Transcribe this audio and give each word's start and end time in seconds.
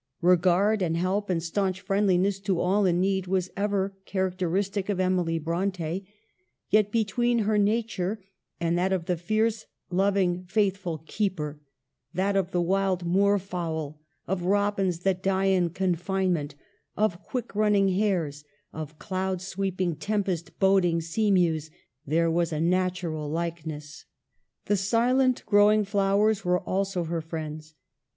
Regard 0.23 0.81
and 0.81 0.97
help 0.97 1.29
and 1.29 1.43
stanch 1.43 1.79
friendliness 1.79 2.39
to 2.39 2.59
all 2.59 2.87
in 2.87 2.99
need 2.99 3.27
was 3.27 3.51
ever 3.55 3.95
char 4.07 4.31
acteristic 4.31 4.89
of 4.89 4.99
Emily 4.99 5.37
Bronte; 5.37 6.07
yet 6.71 6.91
between 6.91 7.37
her 7.45 7.59
nature 7.59 8.19
and 8.59 8.75
that 8.75 8.91
of 8.91 9.05
the 9.05 9.15
fierce, 9.15 9.67
loving, 9.91 10.43
faithful 10.47 11.03
Keeper, 11.05 11.61
that 12.15 12.35
of 12.35 12.49
the 12.49 12.63
wild 12.63 13.05
moor 13.05 13.37
fowl, 13.37 14.01
of 14.25 14.41
robins 14.41 15.01
that 15.01 15.21
die 15.21 15.45
in 15.45 15.69
confinement, 15.69 16.55
of 16.97 17.21
quick 17.21 17.53
running 17.55 17.89
hares, 17.89 18.43
of 18.73 18.97
cloud 18.97 19.39
sweeping, 19.39 19.95
tempest 19.95 20.57
boding 20.57 20.99
sea 20.99 21.29
mews, 21.29 21.69
there 22.07 22.31
was 22.31 22.51
a 22.51 22.59
natural 22.59 23.29
likeness. 23.29 24.05
The 24.65 24.77
silent 24.77 25.43
growing 25.45 25.83
flowers 25.85 26.43
were 26.43 26.61
also 26.61 27.03
her 27.03 27.21
friends. 27.21 27.75